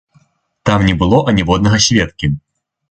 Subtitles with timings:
[0.69, 2.37] Там не было аніводнага сведкі.